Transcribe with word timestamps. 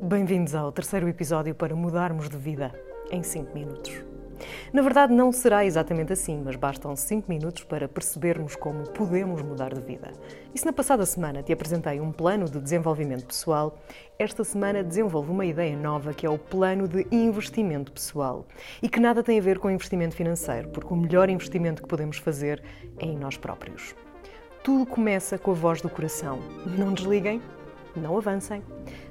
Bem-vindos 0.00 0.54
ao 0.54 0.70
terceiro 0.70 1.08
episódio 1.08 1.52
para 1.52 1.74
mudarmos 1.74 2.28
de 2.28 2.36
vida 2.36 2.72
em 3.10 3.20
5 3.20 3.52
minutos. 3.52 3.92
Na 4.72 4.80
verdade, 4.80 5.12
não 5.12 5.32
será 5.32 5.64
exatamente 5.64 6.12
assim, 6.12 6.40
mas 6.44 6.54
bastam 6.54 6.94
5 6.94 7.28
minutos 7.28 7.64
para 7.64 7.88
percebermos 7.88 8.54
como 8.54 8.88
podemos 8.90 9.42
mudar 9.42 9.74
de 9.74 9.80
vida. 9.80 10.12
E 10.54 10.58
se 10.60 10.64
na 10.64 10.72
passada 10.72 11.04
semana 11.04 11.42
te 11.42 11.52
apresentei 11.52 11.98
um 11.98 12.12
plano 12.12 12.44
de 12.44 12.60
desenvolvimento 12.60 13.26
pessoal, 13.26 13.76
esta 14.20 14.44
semana 14.44 14.84
desenvolvo 14.84 15.32
uma 15.32 15.44
ideia 15.44 15.76
nova 15.76 16.14
que 16.14 16.24
é 16.24 16.30
o 16.30 16.38
plano 16.38 16.86
de 16.86 17.04
investimento 17.10 17.90
pessoal. 17.90 18.46
E 18.80 18.88
que 18.88 19.00
nada 19.00 19.20
tem 19.20 19.36
a 19.36 19.42
ver 19.42 19.58
com 19.58 19.68
investimento 19.68 20.14
financeiro, 20.14 20.68
porque 20.68 20.94
o 20.94 20.96
melhor 20.96 21.28
investimento 21.28 21.82
que 21.82 21.88
podemos 21.88 22.18
fazer 22.18 22.62
é 23.00 23.06
em 23.06 23.18
nós 23.18 23.36
próprios. 23.36 23.96
Tudo 24.62 24.86
começa 24.86 25.36
com 25.36 25.50
a 25.50 25.54
voz 25.54 25.80
do 25.80 25.90
coração. 25.90 26.38
Não 26.78 26.92
desliguem, 26.92 27.42
não 27.98 28.16
avancem. 28.16 28.62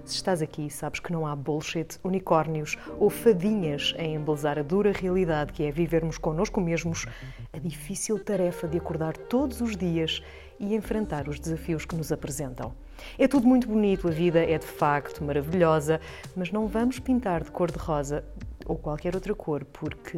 Se 0.05 0.15
estás 0.15 0.41
aqui, 0.41 0.69
sabes 0.69 0.99
que 0.99 1.11
não 1.11 1.27
há 1.27 1.35
bullshit, 1.35 1.99
unicórnios 2.03 2.77
ou 2.97 3.09
fadinhas 3.09 3.93
em 3.97 4.15
embelezar 4.15 4.57
a 4.57 4.63
dura 4.63 4.91
realidade 4.91 5.53
que 5.53 5.63
é 5.63 5.71
vivermos 5.71 6.17
connosco 6.17 6.61
mesmos 6.61 7.05
a 7.53 7.57
difícil 7.57 8.17
tarefa 8.17 8.67
de 8.67 8.77
acordar 8.77 9.17
todos 9.17 9.61
os 9.61 9.75
dias 9.75 10.21
e 10.59 10.73
enfrentar 10.73 11.27
os 11.27 11.39
desafios 11.39 11.85
que 11.85 11.95
nos 11.95 12.11
apresentam. 12.11 12.73
É 13.17 13.27
tudo 13.27 13.47
muito 13.47 13.67
bonito, 13.67 14.07
a 14.07 14.11
vida 14.11 14.39
é 14.39 14.57
de 14.57 14.65
facto 14.65 15.23
maravilhosa, 15.23 16.01
mas 16.35 16.51
não 16.51 16.67
vamos 16.67 16.99
pintar 16.99 17.43
de 17.43 17.51
cor 17.51 17.71
de 17.71 17.77
rosa 17.77 18.23
ou 18.65 18.75
qualquer 18.75 19.15
outra 19.15 19.35
cor, 19.35 19.63
porque 19.65 20.17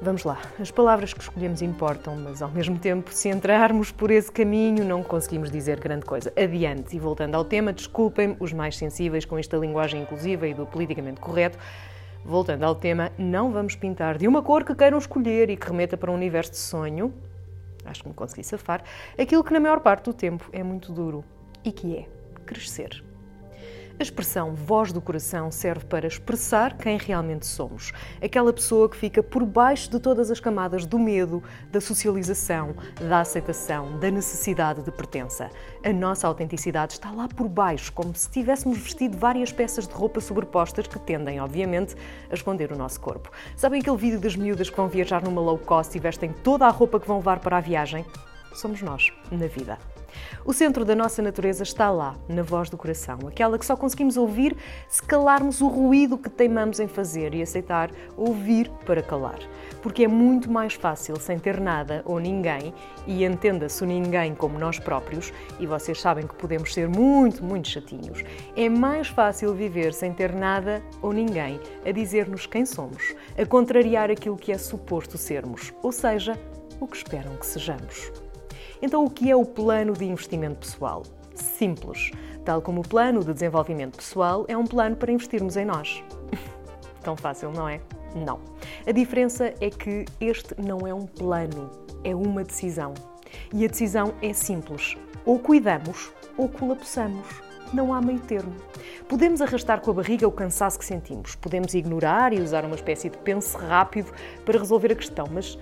Vamos 0.00 0.22
lá, 0.22 0.38
as 0.60 0.70
palavras 0.70 1.12
que 1.12 1.20
escolhemos 1.20 1.60
importam, 1.60 2.14
mas 2.14 2.40
ao 2.40 2.48
mesmo 2.48 2.78
tempo, 2.78 3.12
se 3.12 3.28
entrarmos 3.28 3.90
por 3.90 4.12
esse 4.12 4.30
caminho, 4.30 4.84
não 4.84 5.02
conseguimos 5.02 5.50
dizer 5.50 5.80
grande 5.80 6.06
coisa. 6.06 6.32
Adiante, 6.36 6.94
e 6.94 7.00
voltando 7.00 7.34
ao 7.34 7.44
tema, 7.44 7.72
desculpem 7.72 8.36
os 8.38 8.52
mais 8.52 8.76
sensíveis 8.76 9.24
com 9.24 9.36
esta 9.36 9.56
linguagem 9.56 10.02
inclusiva 10.02 10.46
e 10.46 10.54
do 10.54 10.64
politicamente 10.64 11.20
correto. 11.20 11.58
Voltando 12.24 12.62
ao 12.62 12.76
tema, 12.76 13.10
não 13.18 13.50
vamos 13.50 13.74
pintar 13.74 14.16
de 14.16 14.28
uma 14.28 14.40
cor 14.40 14.62
que 14.62 14.72
queiram 14.72 14.98
escolher 14.98 15.50
e 15.50 15.56
que 15.56 15.66
remeta 15.66 15.96
para 15.96 16.12
um 16.12 16.14
universo 16.14 16.52
de 16.52 16.58
sonho, 16.58 17.12
acho 17.84 18.04
que 18.04 18.08
me 18.08 18.14
consegui 18.14 18.44
safar, 18.44 18.84
aquilo 19.18 19.42
que 19.42 19.52
na 19.52 19.58
maior 19.58 19.80
parte 19.80 20.04
do 20.04 20.14
tempo 20.14 20.48
é 20.52 20.62
muito 20.62 20.92
duro 20.92 21.24
e 21.64 21.72
que 21.72 21.96
é 21.96 22.06
crescer. 22.46 23.07
A 23.98 24.02
expressão 24.04 24.54
voz 24.54 24.92
do 24.92 25.00
coração 25.00 25.50
serve 25.50 25.84
para 25.86 26.06
expressar 26.06 26.76
quem 26.76 26.96
realmente 26.96 27.44
somos. 27.44 27.90
Aquela 28.22 28.52
pessoa 28.52 28.88
que 28.88 28.96
fica 28.96 29.24
por 29.24 29.44
baixo 29.44 29.90
de 29.90 29.98
todas 29.98 30.30
as 30.30 30.38
camadas 30.38 30.86
do 30.86 31.00
medo, 31.00 31.42
da 31.72 31.80
socialização, 31.80 32.76
da 33.08 33.18
aceitação, 33.18 33.98
da 33.98 34.08
necessidade 34.08 34.84
de 34.84 34.92
pertença. 34.92 35.50
A 35.84 35.92
nossa 35.92 36.28
autenticidade 36.28 36.92
está 36.92 37.10
lá 37.10 37.26
por 37.26 37.48
baixo, 37.48 37.92
como 37.92 38.14
se 38.14 38.30
tivéssemos 38.30 38.78
vestido 38.78 39.18
várias 39.18 39.50
peças 39.50 39.88
de 39.88 39.92
roupa 39.92 40.20
sobrepostas 40.20 40.86
que 40.86 41.00
tendem, 41.00 41.40
obviamente, 41.40 41.96
a 42.30 42.34
esconder 42.34 42.70
o 42.70 42.78
nosso 42.78 43.00
corpo. 43.00 43.32
Sabem 43.56 43.80
aquele 43.80 43.96
vídeo 43.96 44.20
das 44.20 44.36
miúdas 44.36 44.70
que 44.70 44.76
vão 44.76 44.86
viajar 44.86 45.24
numa 45.24 45.40
low 45.40 45.58
cost 45.58 45.96
e 45.96 46.00
vestem 46.00 46.32
toda 46.32 46.66
a 46.66 46.70
roupa 46.70 47.00
que 47.00 47.08
vão 47.08 47.16
levar 47.16 47.40
para 47.40 47.56
a 47.56 47.60
viagem? 47.60 48.06
Somos 48.54 48.80
nós, 48.80 49.12
na 49.32 49.48
vida. 49.48 49.76
O 50.44 50.52
centro 50.52 50.84
da 50.84 50.94
nossa 50.94 51.20
natureza 51.20 51.62
está 51.62 51.90
lá, 51.90 52.16
na 52.28 52.42
voz 52.42 52.70
do 52.70 52.76
coração, 52.76 53.18
aquela 53.26 53.58
que 53.58 53.66
só 53.66 53.76
conseguimos 53.76 54.16
ouvir 54.16 54.56
se 54.88 55.02
calarmos 55.02 55.60
o 55.60 55.68
ruído 55.68 56.16
que 56.16 56.30
teimamos 56.30 56.80
em 56.80 56.88
fazer 56.88 57.34
e 57.34 57.42
aceitar 57.42 57.90
ouvir 58.16 58.70
para 58.84 59.02
calar. 59.02 59.38
Porque 59.82 60.04
é 60.04 60.08
muito 60.08 60.50
mais 60.50 60.74
fácil 60.74 61.18
sem 61.20 61.38
ter 61.38 61.60
nada 61.60 62.02
ou 62.04 62.18
ninguém, 62.18 62.72
e 63.06 63.24
entenda-se 63.24 63.82
o 63.82 63.86
ninguém 63.86 64.34
como 64.34 64.58
nós 64.58 64.78
próprios, 64.78 65.32
e 65.58 65.66
vocês 65.66 66.00
sabem 66.00 66.26
que 66.26 66.34
podemos 66.34 66.72
ser 66.74 66.88
muito, 66.88 67.44
muito 67.44 67.68
chatinhos. 67.68 68.24
É 68.56 68.68
mais 68.68 69.08
fácil 69.08 69.54
viver 69.54 69.92
sem 69.92 70.12
ter 70.12 70.32
nada 70.32 70.82
ou 71.02 71.12
ninguém 71.12 71.60
a 71.84 71.92
dizer-nos 71.92 72.46
quem 72.46 72.64
somos, 72.64 73.14
a 73.36 73.44
contrariar 73.44 74.10
aquilo 74.10 74.36
que 74.36 74.52
é 74.52 74.58
suposto 74.58 75.18
sermos, 75.18 75.72
ou 75.82 75.92
seja, 75.92 76.38
o 76.80 76.86
que 76.86 76.96
esperam 76.96 77.36
que 77.36 77.46
sejamos. 77.46 78.27
Então, 78.80 79.04
o 79.04 79.10
que 79.10 79.30
é 79.30 79.36
o 79.36 79.44
plano 79.44 79.92
de 79.92 80.04
investimento 80.04 80.60
pessoal? 80.60 81.02
Simples. 81.34 82.10
Tal 82.44 82.62
como 82.62 82.80
o 82.80 82.88
plano 82.88 83.24
de 83.24 83.32
desenvolvimento 83.32 83.96
pessoal 83.96 84.44
é 84.48 84.56
um 84.56 84.64
plano 84.64 84.96
para 84.96 85.12
investirmos 85.12 85.56
em 85.56 85.64
nós. 85.64 86.02
Tão 87.02 87.16
fácil, 87.16 87.50
não 87.50 87.68
é? 87.68 87.80
Não. 88.14 88.40
A 88.86 88.92
diferença 88.92 89.52
é 89.60 89.70
que 89.70 90.04
este 90.20 90.54
não 90.60 90.86
é 90.86 90.94
um 90.94 91.06
plano, 91.06 91.70
é 92.04 92.14
uma 92.14 92.42
decisão. 92.42 92.94
E 93.52 93.64
a 93.64 93.68
decisão 93.68 94.14
é 94.22 94.32
simples: 94.32 94.96
ou 95.24 95.38
cuidamos 95.38 96.12
ou 96.36 96.48
colapsamos. 96.48 97.26
Não 97.72 97.92
há 97.92 98.00
meio 98.00 98.20
termo. 98.20 98.54
Podemos 99.06 99.42
arrastar 99.42 99.82
com 99.82 99.90
a 99.90 99.94
barriga 99.94 100.26
o 100.26 100.32
cansaço 100.32 100.78
que 100.78 100.84
sentimos, 100.84 101.34
podemos 101.34 101.74
ignorar 101.74 102.32
e 102.32 102.40
usar 102.40 102.64
uma 102.64 102.74
espécie 102.74 103.10
de 103.10 103.18
pense 103.18 103.54
rápido 103.56 104.10
para 104.46 104.58
resolver 104.58 104.92
a 104.92 104.94
questão, 104.94 105.26
mas 105.30 105.58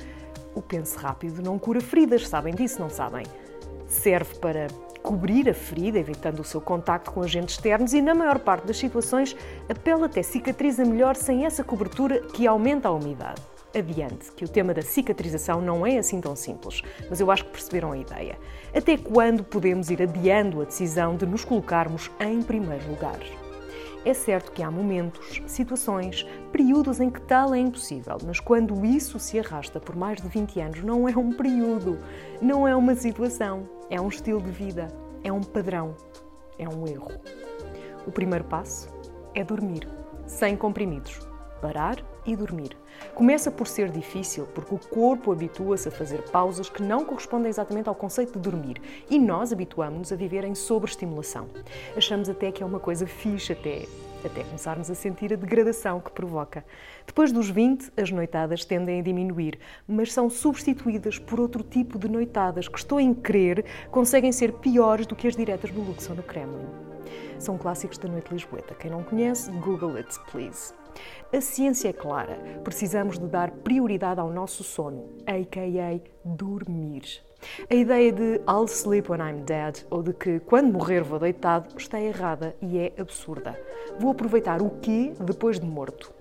o 0.56 0.62
pense 0.62 0.96
rápido 0.96 1.42
não 1.42 1.58
cura 1.58 1.80
feridas, 1.80 2.26
sabem 2.26 2.54
disso, 2.54 2.80
não 2.80 2.88
sabem? 2.88 3.26
Serve 3.86 4.34
para 4.36 4.66
cobrir 5.02 5.48
a 5.48 5.54
ferida, 5.54 5.98
evitando 5.98 6.40
o 6.40 6.44
seu 6.44 6.60
contacto 6.60 7.12
com 7.12 7.22
agentes 7.22 7.54
externos 7.54 7.92
e, 7.92 8.00
na 8.00 8.14
maior 8.14 8.40
parte 8.40 8.66
das 8.66 8.78
situações, 8.78 9.36
a 9.68 9.74
pele 9.74 10.04
até 10.04 10.22
cicatriza 10.22 10.84
melhor 10.84 11.14
sem 11.14 11.44
essa 11.44 11.62
cobertura 11.62 12.20
que 12.32 12.46
aumenta 12.46 12.88
a 12.88 12.92
umidade. 12.92 13.40
Adiante, 13.72 14.32
que 14.32 14.44
o 14.44 14.48
tema 14.48 14.72
da 14.72 14.80
cicatrização 14.80 15.60
não 15.60 15.86
é 15.86 15.98
assim 15.98 16.20
tão 16.20 16.34
simples, 16.34 16.82
mas 17.10 17.20
eu 17.20 17.30
acho 17.30 17.44
que 17.44 17.50
perceberam 17.50 17.92
a 17.92 17.98
ideia. 17.98 18.38
Até 18.74 18.96
quando 18.96 19.44
podemos 19.44 19.90
ir 19.90 20.02
adiando 20.02 20.62
a 20.62 20.64
decisão 20.64 21.14
de 21.14 21.26
nos 21.26 21.44
colocarmos 21.44 22.10
em 22.18 22.42
primeiro 22.42 22.88
lugar? 22.88 23.20
É 24.06 24.14
certo 24.14 24.52
que 24.52 24.62
há 24.62 24.70
momentos, 24.70 25.42
situações, 25.48 26.24
períodos 26.52 27.00
em 27.00 27.10
que 27.10 27.20
tal 27.22 27.52
é 27.52 27.58
impossível, 27.58 28.16
mas 28.24 28.38
quando 28.38 28.86
isso 28.86 29.18
se 29.18 29.36
arrasta 29.36 29.80
por 29.80 29.96
mais 29.96 30.22
de 30.22 30.28
20 30.28 30.60
anos, 30.60 30.84
não 30.84 31.08
é 31.08 31.18
um 31.18 31.32
período, 31.32 31.98
não 32.40 32.68
é 32.68 32.76
uma 32.76 32.94
situação, 32.94 33.68
é 33.90 34.00
um 34.00 34.06
estilo 34.06 34.40
de 34.40 34.52
vida, 34.52 34.86
é 35.24 35.32
um 35.32 35.42
padrão, 35.42 35.96
é 36.56 36.68
um 36.68 36.86
erro. 36.86 37.10
O 38.06 38.12
primeiro 38.12 38.44
passo 38.44 38.88
é 39.34 39.42
dormir, 39.42 39.88
sem 40.24 40.56
comprimidos. 40.56 41.18
Parar 41.60 41.96
e 42.26 42.34
dormir. 42.34 42.76
Começa 43.14 43.50
por 43.50 43.66
ser 43.66 43.90
difícil, 43.90 44.46
porque 44.54 44.74
o 44.74 44.78
corpo 44.78 45.32
habitua-se 45.32 45.88
a 45.88 45.90
fazer 45.90 46.22
pausas 46.30 46.68
que 46.68 46.82
não 46.82 47.04
correspondem 47.04 47.48
exatamente 47.48 47.88
ao 47.88 47.94
conceito 47.94 48.32
de 48.34 48.38
dormir 48.38 48.80
e 49.08 49.18
nós 49.18 49.52
habituamos-nos 49.52 50.12
a 50.12 50.16
viver 50.16 50.44
em 50.44 50.54
sobreestimulação. 50.54 51.48
Achamos 51.96 52.28
até 52.28 52.50
que 52.50 52.62
é 52.62 52.66
uma 52.66 52.80
coisa 52.80 53.06
fixe, 53.06 53.52
até, 53.52 53.86
até 54.24 54.42
começarmos 54.44 54.90
a 54.90 54.94
sentir 54.94 55.32
a 55.32 55.36
degradação 55.36 56.00
que 56.00 56.10
provoca. 56.10 56.64
Depois 57.06 57.30
dos 57.32 57.48
20, 57.48 57.92
as 57.96 58.10
noitadas 58.10 58.64
tendem 58.64 59.00
a 59.00 59.02
diminuir, 59.02 59.58
mas 59.86 60.12
são 60.12 60.28
substituídas 60.28 61.18
por 61.18 61.38
outro 61.38 61.62
tipo 61.62 61.98
de 61.98 62.08
noitadas 62.08 62.68
que, 62.68 62.78
estou 62.78 62.98
em 62.98 63.14
crer, 63.14 63.64
conseguem 63.90 64.32
ser 64.32 64.52
piores 64.54 65.06
do 65.06 65.14
que 65.14 65.28
as 65.28 65.36
diretas 65.36 65.70
no 65.70 65.82
Luxor 65.82 66.16
no 66.16 66.22
Kremlin. 66.22 66.95
São 67.38 67.58
clássicos 67.58 67.98
da 67.98 68.08
noite 68.08 68.32
lisboeta. 68.32 68.74
Quem 68.74 68.90
não 68.90 69.02
conhece, 69.02 69.50
Google 69.52 69.96
it, 69.96 70.18
please. 70.30 70.74
A 71.32 71.40
ciência 71.40 71.88
é 71.88 71.92
clara. 71.92 72.38
Precisamos 72.64 73.18
de 73.18 73.26
dar 73.26 73.50
prioridade 73.50 74.20
ao 74.20 74.30
nosso 74.30 74.64
sono, 74.64 75.10
a.k.a. 75.26 76.00
dormir. 76.24 77.22
A 77.70 77.74
ideia 77.74 78.12
de 78.12 78.40
I'll 78.48 78.66
sleep 78.66 79.10
when 79.10 79.20
I'm 79.20 79.44
dead 79.44 79.84
ou 79.90 80.02
de 80.02 80.12
que 80.12 80.40
quando 80.40 80.72
morrer 80.72 81.02
vou 81.02 81.18
deitado 81.18 81.68
está 81.76 82.00
errada 82.00 82.56
e 82.62 82.78
é 82.78 82.92
absurda. 82.98 83.60
Vou 83.98 84.10
aproveitar 84.10 84.62
o 84.62 84.70
quê 84.80 85.12
depois 85.20 85.60
de 85.60 85.66
morto? 85.66 86.12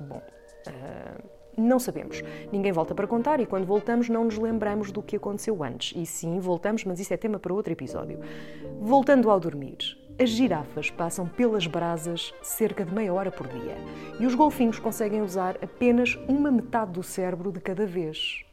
Bom, 0.00 0.22
uh, 0.68 1.39
não 1.60 1.78
sabemos. 1.78 2.22
Ninguém 2.50 2.72
volta 2.72 2.94
para 2.94 3.06
contar 3.06 3.40
e 3.40 3.46
quando 3.46 3.66
voltamos 3.66 4.08
não 4.08 4.24
nos 4.24 4.38
lembramos 4.38 4.90
do 4.90 5.02
que 5.02 5.16
aconteceu 5.16 5.62
antes. 5.62 5.92
E 5.96 6.06
sim, 6.06 6.38
voltamos, 6.40 6.84
mas 6.84 6.98
isso 6.98 7.12
é 7.12 7.16
tema 7.16 7.38
para 7.38 7.52
outro 7.52 7.72
episódio. 7.72 8.18
Voltando 8.80 9.30
ao 9.30 9.38
dormir. 9.38 9.76
As 10.18 10.28
girafas 10.28 10.90
passam 10.90 11.26
pelas 11.26 11.66
brasas 11.66 12.34
cerca 12.42 12.84
de 12.84 12.92
meia 12.92 13.12
hora 13.14 13.30
por 13.30 13.48
dia 13.48 13.76
e 14.18 14.26
os 14.26 14.34
golfinhos 14.34 14.78
conseguem 14.78 15.22
usar 15.22 15.56
apenas 15.62 16.18
uma 16.28 16.50
metade 16.50 16.92
do 16.92 17.02
cérebro 17.02 17.50
de 17.50 17.60
cada 17.60 17.86
vez. 17.86 18.44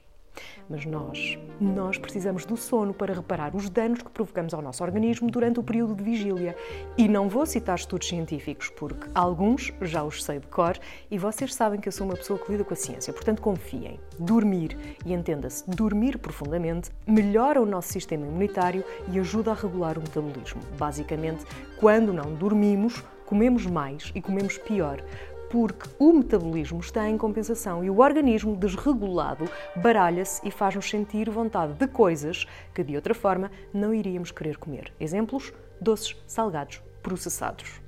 Mas 0.70 0.86
nós, 0.86 1.38
nós 1.60 1.98
precisamos 1.98 2.46
do 2.46 2.58
sono 2.58 2.94
para 2.94 3.14
reparar 3.14 3.56
os 3.56 3.70
danos 3.70 4.02
que 4.02 4.10
provocamos 4.10 4.54
ao 4.54 4.62
nosso 4.62 4.84
organismo 4.84 5.30
durante 5.30 5.60
o 5.60 5.64
período 5.64 5.96
de 5.96 6.04
vigília. 6.04 6.56
E 6.98 7.08
não 7.08 7.30
vou 7.30 7.46
citar 7.46 7.76
estudos 7.76 8.08
científicos, 8.08 8.70
porque 8.70 9.08
alguns 9.14 9.74
já 9.82 10.04
os 10.04 10.24
sei 10.24 10.40
de 10.40 10.48
cor 10.48 10.78
e 11.10 11.18
vocês 11.18 11.54
sabem 11.54 11.80
que 11.80 11.88
eu 11.88 11.92
sou 11.92 12.08
uma 12.08 12.16
pessoa 12.16 12.40
que 12.40 12.52
lida 12.52 12.64
com 12.64 12.74
a 12.74 12.78
ciência, 12.78 13.14
portanto 13.14 13.42
confiem. 13.42 14.00
Dormir, 14.20 14.78
e 15.06 15.14
entenda-se, 15.14 15.70
dormir 15.70 16.18
profundamente, 16.18 16.92
melhora 17.06 17.62
o 17.62 17.66
nosso 17.66 17.94
sistema 17.94 18.26
imunitário 18.26 18.84
e 19.12 19.20
ajuda 19.20 19.52
a 19.52 19.54
regular 19.54 19.98
o 19.98 20.02
metabolismo. 20.02 20.62
Basicamente, 20.78 21.46
quando 21.80 22.12
não 22.14 22.34
dormimos, 22.34 23.04
comemos 23.26 23.66
mais 23.66 24.12
e 24.16 24.22
comemos 24.22 24.58
pior, 24.58 25.04
porque 25.50 25.90
o 25.98 26.14
metabolismo 26.14 26.80
está 26.80 27.08
em 27.10 27.18
compensação 27.18 27.84
e 27.84 27.90
o 27.90 28.00
organismo 28.00 28.56
desregulado 28.56 29.50
baralha-se 29.76 30.46
e 30.48 30.52
faz-nos 30.52 30.90
sentir 30.90 31.30
vontade 31.30 31.74
de 31.74 31.88
coisas 31.88 32.46
que 32.74 32.84
de 32.84 32.96
outra 32.96 33.14
forma 33.14 33.52
não 33.74 33.94
iríamos 33.94 34.32
querer 34.32 34.58
comer. 34.58 34.94
Exemplos: 35.00 35.54
doces, 35.80 36.16
salgados, 36.26 36.82
processados. 37.02 37.82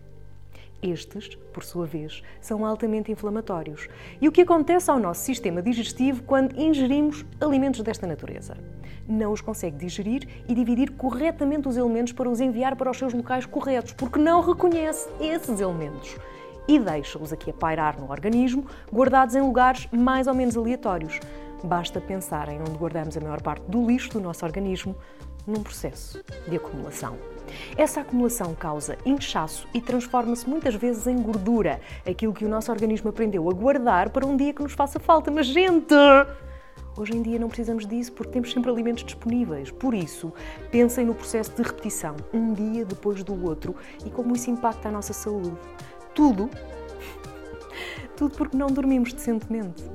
Estes, 0.81 1.35
por 1.53 1.61
sua 1.61 1.85
vez, 1.85 2.23
são 2.39 2.65
altamente 2.65 3.11
inflamatórios. 3.11 3.89
E 4.21 4.29
o 4.29 4.31
que 4.31 4.41
acontece 4.41 4.89
ao 4.89 4.97
nosso 4.97 5.25
sistema 5.25 5.61
digestivo 5.61 6.23
quando 6.23 6.57
ingerimos 6.57 7.25
alimentos 7.41 7.81
desta 7.81 8.07
natureza? 8.07 8.55
Não 9.05 9.33
os 9.33 9.41
consegue 9.41 9.75
digerir 9.75 10.25
e 10.47 10.55
dividir 10.55 10.91
corretamente 10.91 11.67
os 11.67 11.75
elementos 11.75 12.13
para 12.13 12.29
os 12.29 12.39
enviar 12.39 12.77
para 12.77 12.89
os 12.89 12.97
seus 12.97 13.13
locais 13.13 13.45
corretos, 13.45 13.91
porque 13.91 14.19
não 14.19 14.39
reconhece 14.39 15.09
esses 15.19 15.59
elementos 15.59 16.15
e 16.69 16.77
deixa-os 16.77 17.33
aqui 17.33 17.49
a 17.49 17.53
pairar 17.53 17.99
no 17.99 18.11
organismo, 18.11 18.63
guardados 18.93 19.33
em 19.33 19.41
lugares 19.41 19.87
mais 19.91 20.27
ou 20.27 20.35
menos 20.35 20.55
aleatórios. 20.55 21.19
Basta 21.63 21.99
pensar 21.99 22.47
em 22.47 22.61
onde 22.61 22.77
guardamos 22.77 23.17
a 23.17 23.19
maior 23.19 23.41
parte 23.41 23.63
do 23.63 23.87
lixo 23.87 24.11
do 24.11 24.19
nosso 24.19 24.45
organismo, 24.45 24.95
num 25.47 25.63
processo 25.63 26.23
de 26.47 26.55
acumulação. 26.55 27.17
Essa 27.75 28.01
acumulação 28.01 28.53
causa 28.53 28.95
inchaço 29.03 29.67
e 29.73 29.81
transforma-se 29.81 30.47
muitas 30.47 30.75
vezes 30.75 31.07
em 31.07 31.19
gordura, 31.19 31.81
aquilo 32.07 32.33
que 32.33 32.45
o 32.45 32.49
nosso 32.49 32.71
organismo 32.71 33.09
aprendeu 33.09 33.49
a 33.49 33.53
guardar 33.53 34.11
para 34.11 34.27
um 34.27 34.37
dia 34.37 34.53
que 34.53 34.61
nos 34.61 34.73
faça 34.73 34.99
falta. 34.99 35.31
Mas, 35.31 35.47
gente! 35.47 35.95
Hoje 36.95 37.17
em 37.17 37.23
dia 37.23 37.39
não 37.39 37.47
precisamos 37.47 37.87
disso 37.87 38.11
porque 38.11 38.33
temos 38.33 38.51
sempre 38.51 38.69
alimentos 38.69 39.03
disponíveis. 39.03 39.71
Por 39.71 39.95
isso, 39.95 40.31
pensem 40.69 41.03
no 41.03 41.15
processo 41.15 41.51
de 41.55 41.63
repetição, 41.63 42.15
um 42.31 42.53
dia 42.53 42.85
depois 42.85 43.23
do 43.23 43.43
outro, 43.43 43.75
e 44.05 44.11
como 44.11 44.35
isso 44.35 44.51
impacta 44.51 44.89
a 44.89 44.91
nossa 44.91 45.13
saúde. 45.13 45.57
Tudo, 46.19 46.49
tudo 48.17 48.35
porque 48.35 48.57
não 48.57 48.67
dormimos 48.67 49.13
decentemente. 49.13 49.85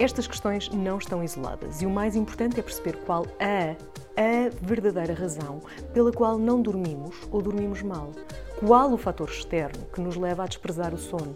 Estas 0.00 0.26
questões 0.26 0.70
não 0.70 0.96
estão 0.96 1.22
isoladas 1.22 1.82
e 1.82 1.86
o 1.86 1.90
mais 1.90 2.16
importante 2.16 2.58
é 2.58 2.62
perceber 2.62 2.96
qual 3.04 3.26
a 3.38 3.76
a 4.16 4.48
verdadeira 4.62 5.12
razão 5.12 5.60
pela 5.92 6.10
qual 6.10 6.38
não 6.38 6.62
dormimos 6.62 7.16
ou 7.30 7.42
dormimos 7.42 7.82
mal. 7.82 8.12
Qual 8.58 8.90
o 8.94 8.96
fator 8.96 9.28
externo 9.28 9.84
que 9.92 10.00
nos 10.00 10.16
leva 10.16 10.44
a 10.44 10.46
desprezar 10.46 10.94
o 10.94 10.98
sono? 10.98 11.34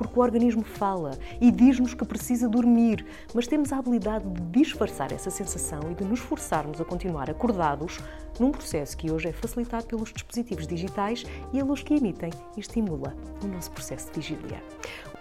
Porque 0.00 0.18
o 0.18 0.22
organismo 0.22 0.62
fala 0.62 1.10
e 1.42 1.50
diz-nos 1.50 1.92
que 1.92 2.06
precisa 2.06 2.48
dormir, 2.48 3.04
mas 3.34 3.46
temos 3.46 3.70
a 3.70 3.76
habilidade 3.76 4.26
de 4.30 4.40
disfarçar 4.62 5.12
essa 5.12 5.28
sensação 5.28 5.78
e 5.90 5.94
de 5.94 6.04
nos 6.04 6.20
forçarmos 6.20 6.80
a 6.80 6.86
continuar 6.86 7.28
acordados 7.28 7.98
num 8.38 8.50
processo 8.50 8.96
que 8.96 9.12
hoje 9.12 9.28
é 9.28 9.32
facilitado 9.32 9.84
pelos 9.84 10.10
dispositivos 10.10 10.66
digitais 10.66 11.26
e 11.52 11.60
a 11.60 11.64
luz 11.64 11.82
que 11.82 11.92
emitem 11.92 12.30
estimula 12.56 13.14
o 13.44 13.46
nosso 13.46 13.70
processo 13.72 14.10
de 14.10 14.20
vigília. 14.20 14.62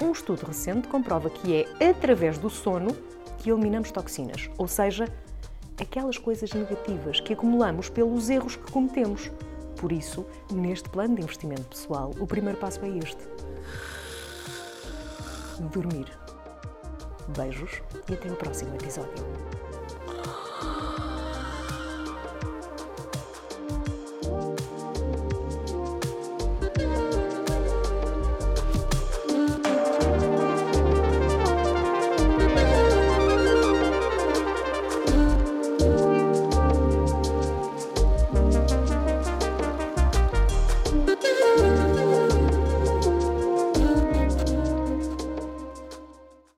Um 0.02 0.14
estudo 0.14 0.46
recente 0.46 0.88
comprova 0.88 1.30
que 1.30 1.54
é 1.54 1.90
através 1.90 2.38
do 2.38 2.50
sono 2.50 2.96
que 3.40 3.52
eliminamos 3.52 3.92
toxinas, 3.92 4.50
ou 4.58 4.70
seja, 4.70 5.10
aquelas 5.78 6.18
coisas 6.18 6.54
negativas 6.54 7.20
que 7.20 7.34
acumulamos 7.34 7.90
pelos 7.90 8.30
erros 8.30 8.56
que 8.56 8.72
cometemos. 8.72 9.30
Por 9.76 9.92
isso, 9.92 10.26
neste 10.50 10.88
plano 10.88 11.16
de 11.16 11.22
investimento 11.22 11.64
pessoal, 11.64 12.12
o 12.18 12.26
primeiro 12.26 12.58
passo 12.58 12.80
é 12.86 12.90
este: 12.98 13.28
dormir. 15.68 16.08
Beijos 17.38 17.82
e 18.10 18.14
até 18.14 18.32
o 18.32 18.36
próximo 18.36 18.74
episódio. 18.76 19.59